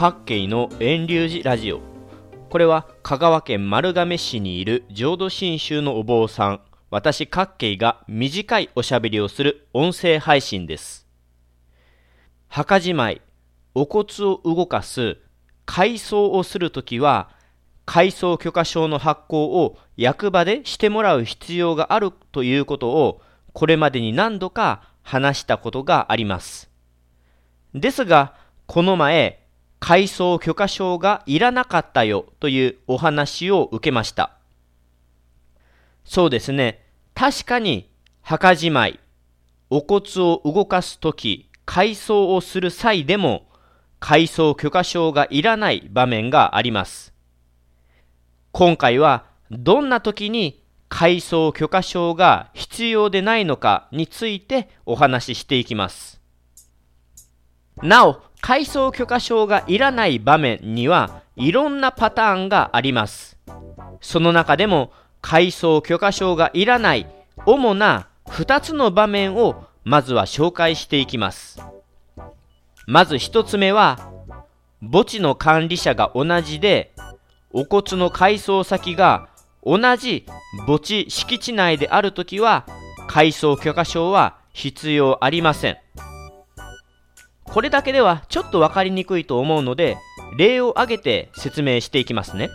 [0.00, 1.82] 各系の遠流寺ラジオ。
[2.48, 6.62] これは香川県丸亀市にいる浄土真宗のお坊さん。
[6.88, 11.06] 私各系が短いおしゃべりをする音声配信です。
[12.48, 13.20] 墓じまい
[13.74, 15.18] お骨を動かす
[15.66, 17.28] 改装をするときは
[17.84, 23.20] 改装許可証の発行を役場でしてもらう必要があるということを
[23.52, 26.70] これまでに何度か話したことがあります。
[27.74, 29.39] ですがこの前
[29.80, 34.36] 改装許可証がいらなかったよというお話を受けました。
[36.04, 36.86] そうですね。
[37.14, 37.90] 確かに
[38.20, 39.00] 墓じまい
[39.70, 43.46] お骨を動かすとき改装をする際でも
[43.98, 47.12] 改装許可証がいらない場面があります。
[48.52, 56.20] 今回はどんな時に改装許可証が必要でないのかについてお話ししていきます。
[57.82, 63.36] なお改装許可証がいらない場面にはいろんなパターンがあります。
[64.00, 67.06] その中でも改装許可証がいらない
[67.46, 71.62] 主な2つの場面をまずは紹介していきます。
[72.86, 74.10] まず1つ目は
[74.80, 76.92] 墓地の管理者が同じで
[77.52, 79.28] お骨の改装先が
[79.62, 80.26] 同じ
[80.66, 82.66] 墓地敷地内であるときは
[83.06, 85.78] 改装許可証は必要ありません。
[87.52, 89.96] これだけではちょっと分かりにくいと思うので
[90.38, 92.48] 例を挙げて説明していきますね。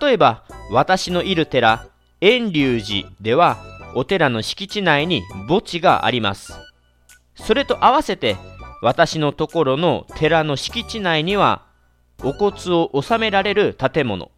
[0.00, 1.88] 例えば私のいる寺
[2.20, 3.58] 遠隆寺では
[3.96, 6.54] お寺の敷地内に墓地があります。
[7.34, 8.36] それと合わせて
[8.82, 11.66] 私のところの寺の敷地内には
[12.22, 14.30] お骨を納められる建物。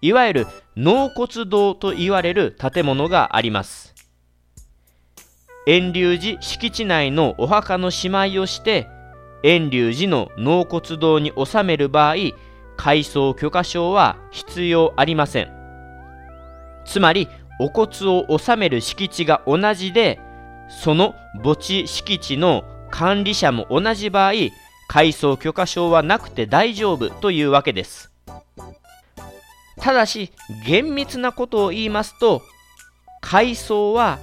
[0.00, 3.94] いわゆる納骨堂と言われる建物があります。
[5.66, 8.88] 遠隆寺敷地内のお墓のしまいをして
[9.42, 12.14] 遠隆寺の納骨堂に納める場合
[12.76, 15.52] 改装許可証は必要ありません。
[16.86, 20.18] つまりお骨を納める敷地が同じで
[20.82, 24.32] その墓地敷地の管理者も同じ場合
[24.88, 28.10] 改装許可証はなくて大丈夫というわけです。
[29.78, 30.32] ただし
[30.66, 32.42] 厳密なことを言いますと
[33.20, 34.18] 改装は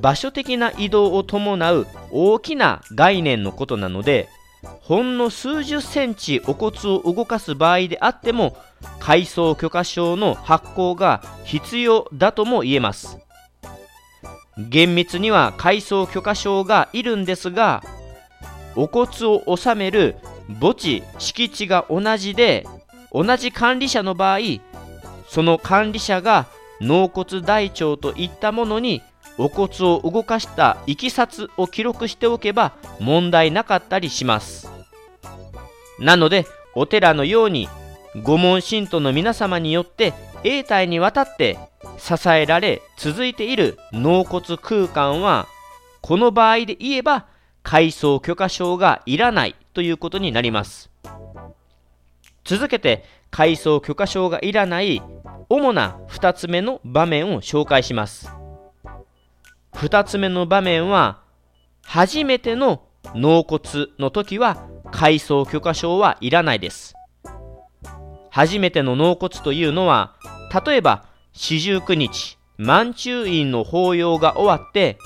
[0.00, 4.28] 場所的な移動を伴う大きな概念のことなので
[4.80, 8.56] ほんの数十センチお骨を動かす場合であっても
[9.00, 13.18] 改装許可証の発行が必要だとも言えます。
[14.58, 17.82] 厳密には改装許可証がいるんですが
[18.74, 20.16] お骨を納める
[20.60, 22.66] 墓地敷地が同じで
[23.12, 24.38] 同じ管理者の場合
[25.28, 26.46] その管理者が
[26.80, 29.02] 納骨台帳といったものに
[29.38, 34.70] お骨を動かしたいきさつを記録しておけば問題なかったりします。
[35.98, 37.68] なのでお寺のように
[38.22, 40.14] 御門信徒の皆様によって
[40.44, 41.58] 永代にわたって
[41.98, 45.46] 支えられ続いている納骨空間は
[46.00, 47.26] この場合で言えば
[47.62, 50.90] 改装許可証がいらないということになります。
[52.44, 55.02] 続けて改装許可証がいらない
[55.48, 58.30] 主な2つ目の場面を紹介します。
[59.76, 61.20] 2つ目の場面は
[61.82, 62.82] 初めての
[63.14, 66.94] 納骨の時は改装許可証はいらないです。
[68.30, 70.16] 初めての納骨というのは
[70.66, 74.98] 例えば四十九日満中院の法要が終わって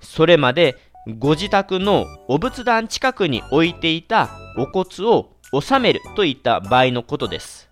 [0.00, 0.76] それまで
[1.18, 7.68] ご自宅のお仏壇近くに置いていたお骨を納めるといった場合のことです。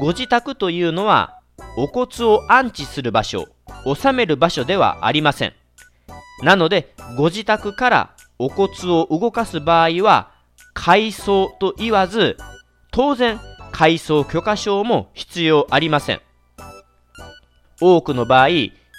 [0.00, 1.40] ご自宅というのは
[1.76, 3.46] お骨を安置する場所。
[3.84, 5.52] 納める場所ではありません。
[6.42, 10.32] なのでご自宅からお骨を動かす場合は
[10.72, 12.36] 改装と言わず
[12.90, 13.38] 当然
[13.72, 16.20] 改装許可証も必要ありません。
[17.80, 18.48] 多くの場合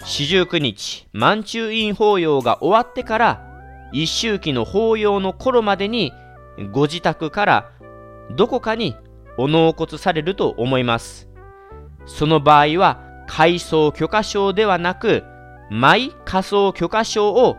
[0.04, 3.48] 四十九日満中院法要が終わってから
[3.92, 6.12] 一周期の法要の頃までに
[6.72, 7.70] ご自宅から
[8.36, 8.96] どこかに
[9.36, 11.28] お納骨されると思います。
[12.06, 15.24] その場合は改装許可証ではなく
[15.70, 17.56] マイ仮想許可証を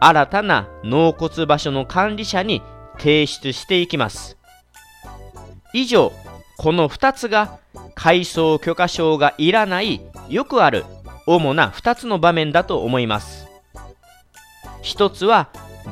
[0.00, 2.62] 新たな納骨場所の管理者に
[2.98, 4.36] 提出していきます。
[5.72, 6.12] 以上
[6.58, 7.58] この2つが
[7.94, 10.84] 改装許可証がいらないよくある
[11.26, 13.46] 主な2つの場面だと思います。
[14.82, 15.48] 1つは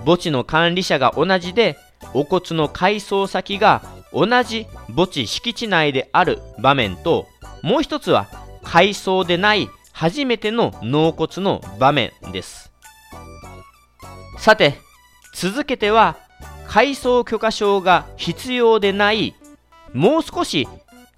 [0.06, 1.76] 墓地の管理者が同じで
[2.12, 3.82] お骨の改装先が
[4.12, 7.26] 同じ墓地敷地内である場面と
[7.62, 8.28] もう1つは
[8.64, 12.72] 改装でない初めての納骨の場面です。
[14.38, 14.74] さて
[15.34, 16.16] 続けては
[16.66, 19.34] 改装許可証が必要でない
[19.92, 20.66] もう少し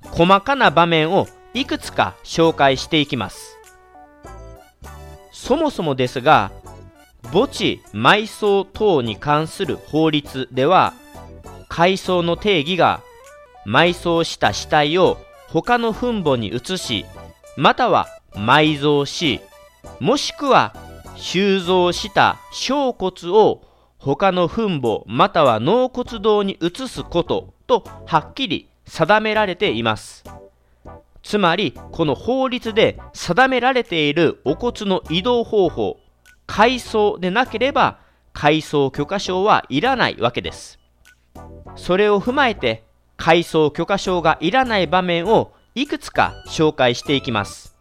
[0.03, 3.57] 細かな場面をいくつか紹介していきます。
[5.33, 6.51] そもそもですが
[7.33, 10.93] 墓地埋葬等に関する法律では
[11.69, 13.03] 改装の定義が
[13.67, 17.07] 埋葬した死体を他の墳墓に移し
[17.56, 19.41] または埋蔵し
[20.00, 20.75] もしくは
[21.17, 23.62] 収蔵した小骨を
[23.99, 30.23] 他の墳墓または納骨堂に移すこととはっきり定められています。
[31.23, 35.99] つまりこの法律で定められているお骨の移動方法
[36.47, 37.99] 改装でなければ
[38.32, 40.79] 改装許可証はいらないわけです。
[41.75, 42.85] それを踏まえて
[43.17, 47.76] 改装許可証がいらない場面をいくつか紹介していきます。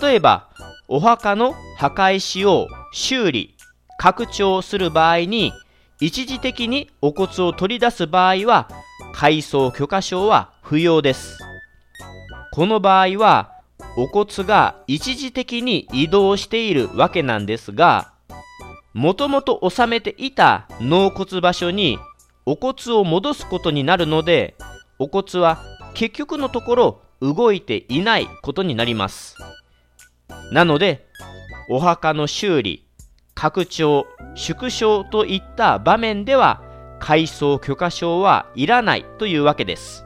[0.00, 0.48] 例えば
[0.86, 3.56] お墓の墓石を修理
[3.98, 5.52] 拡張する場合に
[5.98, 8.68] 一時的にお骨を取り出す場合は
[9.12, 11.36] 改装許可証は不要です。
[12.52, 13.50] この場合は
[13.96, 18.12] お骨が一時的に移動しているわけなんですが
[18.94, 21.98] もともと収めていた納骨場所に
[22.46, 24.54] お骨を戻すことになるので
[25.00, 25.58] お骨は
[25.94, 29.36] 結局のところ動いていないことになります。
[30.52, 31.06] なので
[31.68, 32.86] お墓の修理
[33.34, 36.62] 拡張縮小といった場面では
[36.98, 40.04] 改装許可証はいらないというわけです。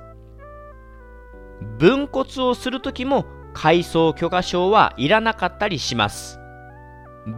[1.79, 6.39] 分骨をするときも改装許可証はいらなかったりします。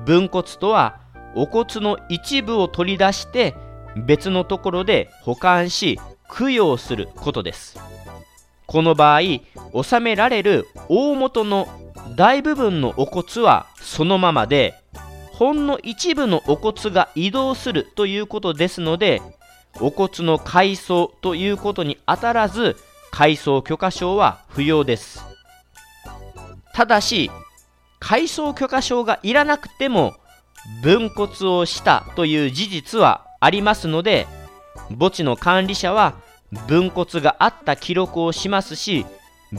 [0.04, 1.00] 分骨とは
[1.34, 3.54] お骨の一部を取り出して
[4.06, 5.98] 別のところで保管し
[6.28, 7.78] 供養することです。
[8.76, 9.20] この場合
[9.72, 11.66] 納められる大元の
[12.14, 14.74] 大部分のお骨はそのままで
[15.32, 19.22] ほんの一部のお骨が移動するということですので
[19.80, 22.76] お骨の改装ということにあたらず
[23.10, 25.24] 改装許可証は不要です。
[26.74, 27.30] ただし
[27.98, 30.12] 改装許可証がいらなくても
[30.82, 34.26] 分骨をしたという事実はありますので
[34.90, 36.25] 墓地の管理者は
[36.68, 39.06] 分骨があった記録をしますし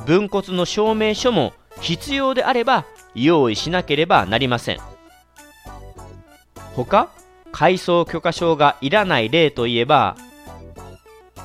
[0.06, 2.86] 分骨の証明書も必要であれば
[3.16, 4.80] 用意しなければなりません。
[6.75, 7.10] 他
[7.51, 10.16] 改装許可証がいらない例といえば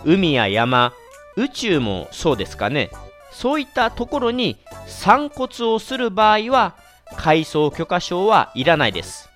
[0.04, 0.92] 海や山
[1.36, 2.90] 宇宙もそうですかね。
[3.30, 6.76] そういったところに散骨をする場合は
[7.16, 9.30] 改装許可証はいらないです。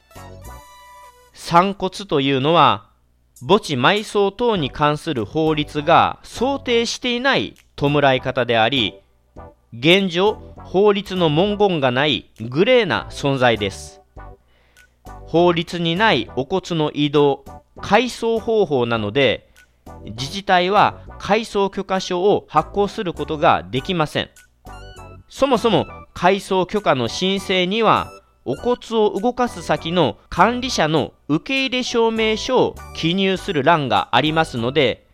[1.33, 2.89] 散骨というのは
[3.43, 8.95] 墓地埋葬等に関する法律が想定していない弔い方であり
[9.79, 14.01] 現状法律の文言がないグレーな存在です。
[15.27, 17.45] 法律にないお骨の移動
[17.83, 19.51] 改装方法なので
[20.05, 24.31] 自治体は改装許可証を発行することができません。
[25.29, 28.11] そもそも改装許可の申請には
[28.49, 35.09] お骨を動かす先の管理者の受け入れ証明書を記入する欄がありますので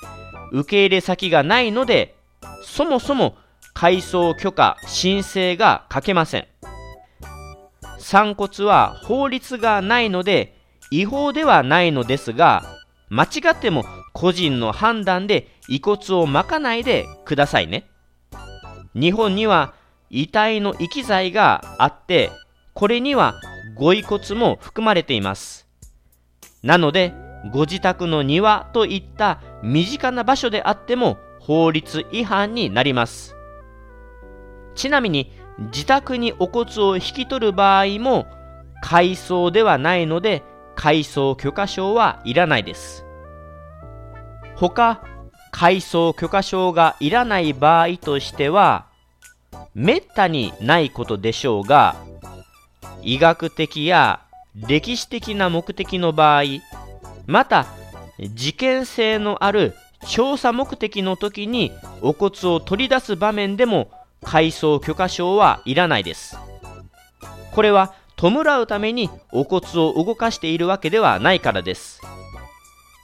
[0.53, 2.15] 受け入れ先がないので
[2.63, 3.37] そもそも
[3.73, 6.47] 改装許可申請が書けません。
[7.99, 10.55] 散骨は法律がないので
[10.91, 12.63] 違法ではないのですが
[13.09, 17.89] 間違っても個人の判断で遺骨をまかないでくださいね。
[18.95, 19.73] 日本には
[20.11, 22.31] 遺体の遺棄罪があって
[22.75, 23.35] これには
[23.75, 25.67] ご遺骨も含まれています。
[26.63, 27.15] なので
[27.53, 33.35] ご自宅の庭といった身近な場所であっても法律違反になります。
[34.75, 38.27] ちなみに自宅にお骨を引き取る場合も
[38.81, 40.43] 改装ではないので
[40.75, 43.05] 改装許可証はいらないです。
[44.55, 45.03] 他
[45.51, 48.87] 改装許可証がいらない場合としては
[49.75, 51.97] めったにないことでしょうが
[53.03, 54.21] 医学的や
[54.55, 56.43] 歴史的な目的の場合
[57.27, 57.67] また
[58.19, 59.75] 事件性のある
[60.07, 63.91] 調査目的の時にお骨を取り出す場面でも
[64.23, 66.37] 改装許可証はいらないです。
[67.53, 72.01] これは弔うためにお骨を動かしているわけではないからです。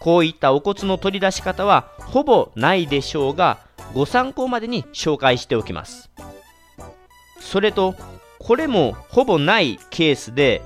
[0.01, 3.59] こういったお骨の取り出し方はほぼないでしょうが
[3.95, 6.11] ご参考までに紹介しておきます。
[7.41, 7.95] それと
[8.39, 10.63] これもほぼないケースで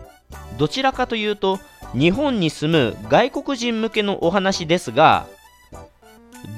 [0.59, 1.59] どちらかというと
[1.95, 5.27] 日本に住む外国人向けのお話ですが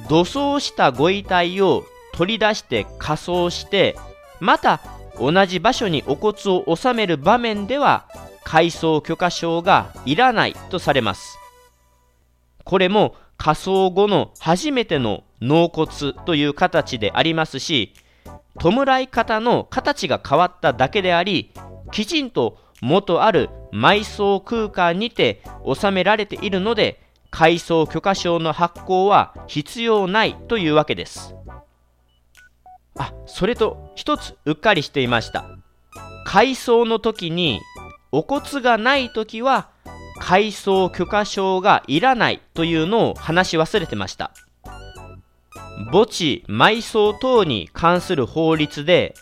[0.08, 3.96] 土葬したご遺体を取り出して火葬して
[4.40, 4.80] また
[5.18, 8.08] 同じ場所にお骨を納める場面では
[8.44, 11.38] 改装許可証がいらないとされます。
[12.64, 17.94] これも仮葬後の初めての納骨という形でありますし、
[18.60, 21.52] 弔い方の形が変わっただけであり、
[21.92, 31.34] きちんと元ある埋葬空間にて収められているので、改装許可証の発行は必要ないというわけです。
[32.96, 35.44] あ、それと一つうっかりしていました。
[36.24, 37.60] 改装の時に
[38.12, 39.68] お骨がない時は
[40.20, 44.30] 改装許可証がいらないというのを話し忘れてました。
[45.90, 49.14] 墓地埋葬等に関する法律で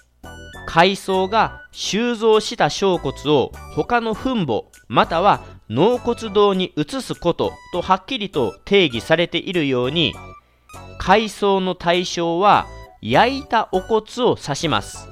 [0.67, 10.15] 海藻が収蔵した小骨を他の墳墓または納骨堂に移すこととはっきりと定義されているように
[10.99, 12.67] 海藻の対象は
[13.01, 15.09] 焼いたお骨を指します。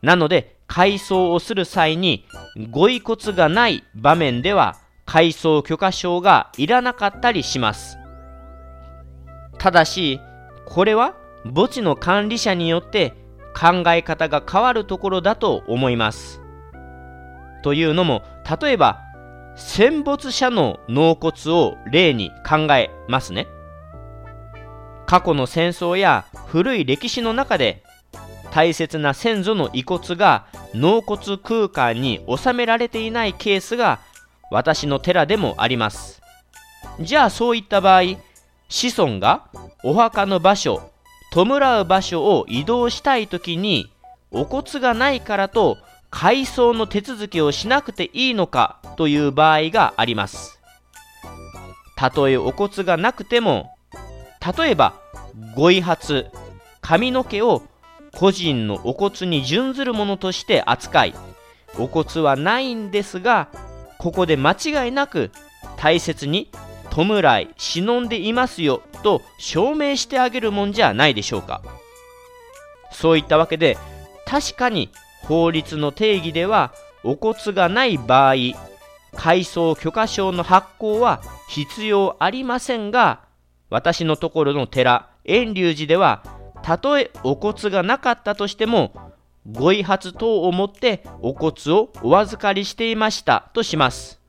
[0.00, 2.24] なので海藻をする際に
[2.70, 8.01] ご遺骨がない場面では海藻許可証がいらなかったりします。
[9.62, 10.20] ただし
[10.66, 11.14] これは
[11.44, 13.14] 墓地の管理者によって
[13.54, 16.40] 考え方が変わるところだと思います。
[17.62, 18.22] というのも
[18.60, 18.98] 例えば
[19.54, 23.46] 戦没者の納骨を例に考えますね。
[25.06, 27.84] 過去の戦争や古い歴史の中で
[28.50, 34.00] 大切な先祖の遺骨が納骨空間に収められていないケースが
[34.50, 36.20] 私の寺でもあります。
[36.98, 38.02] じゃあそういった場合
[38.72, 39.50] 子孫が
[39.84, 40.90] お墓の場所
[41.30, 43.92] 弔う場所を移動したい時に
[44.30, 45.76] お骨がないからと
[46.08, 50.58] 改装の手続きをしなくていいのかという場合があります。
[51.96, 53.76] たとえお骨がなくても
[54.56, 54.94] 例えば
[55.54, 56.26] ご遺髪
[56.80, 57.62] 髪の毛を
[58.14, 61.14] 個人のお骨に準ずるものとして扱い
[61.78, 63.48] お骨はないんですが
[63.98, 65.30] ここで間違いなく
[65.76, 66.50] 大切に
[66.92, 71.62] 弔い忍んでいますよと証明してあげるもんじゃないでしょうか。
[72.92, 73.78] そういったわけで
[74.26, 74.90] 確かに
[75.22, 76.72] 法律の定義では
[77.02, 78.34] お骨がない場合
[79.14, 83.20] 改装許可証の発行は必要ありませんが
[83.70, 86.22] 私のところの寺遠隆寺では
[86.62, 88.92] たとえお骨がなかったとしても
[89.50, 94.21] ご遺髪等をもってお骨をお預かりしていましたとします。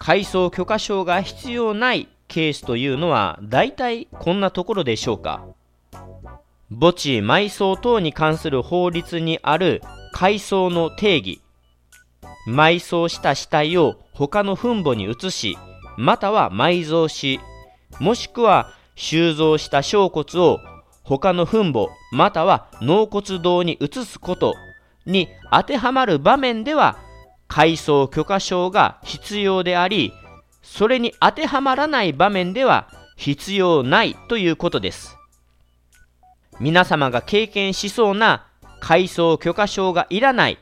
[0.00, 5.44] 改装許可証が必要ないケースというのは大体こんなところでしょうか？
[6.70, 9.82] 墓地埋葬等に関する法律にある
[10.14, 11.42] 改装の定義。
[12.46, 15.58] 埋葬した死体を他の墳墓に移し
[15.98, 17.38] または埋蔵し
[17.98, 20.58] もしくは収蔵した小骨を
[21.02, 24.54] 他の墳墓または納骨堂に移すこと
[25.04, 26.96] に当てはまる場面では
[27.50, 30.12] 改装許可証が必要であり、
[30.62, 35.16] それに当てはまらない場面では必要ないということです。
[36.60, 38.46] 皆様が経験しそうな
[38.78, 40.58] 改装許可証がいらない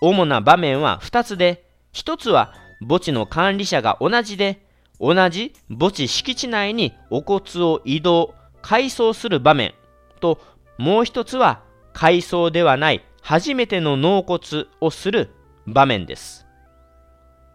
[0.00, 4.64] 主な場面は2つで、1つは墓地の管理者が同じで、
[4.98, 9.74] 同じ墓地敷地内にお骨を移動、改装する場面
[10.20, 10.40] と、
[10.78, 11.60] もう1つは
[11.92, 15.28] 改装ではない初めての納骨をする
[15.66, 16.46] 場面です。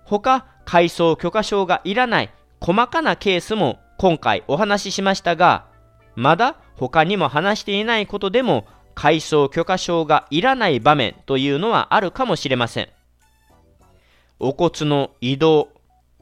[0.04, 5.68] 他、改装許可証がいらない細かなケースも今回お話ししましたが、
[6.16, 12.90] まだ他にも話していないことでも改装許可証がいらない場面というのはあるかもしれません。
[14.40, 15.70] お骨の移動、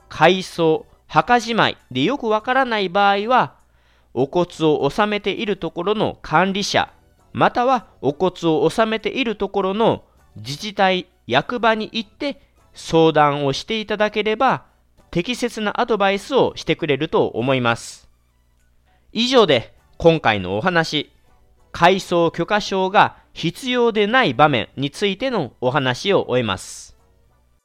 [0.10, 3.56] 改装、墓じまいでよくわからない場合は、
[4.14, 6.92] お骨を納めているところの管理者、
[7.34, 10.04] またはお骨を納めているところの
[10.38, 12.42] 自治体役場に行って
[12.74, 14.66] 相談をしていただければ
[15.12, 18.10] 適切なアドバイスをしてくれると思います。
[19.14, 21.10] 以上で今回のお話、
[21.72, 26.95] 改装許可証が必要でない場面についてのお話を終えます。